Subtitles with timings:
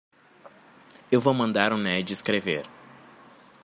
[1.11, 2.65] Eu vou mandar o Ned escrever.